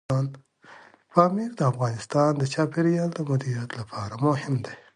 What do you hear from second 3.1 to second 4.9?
د مدیریت لپاره مهم دی.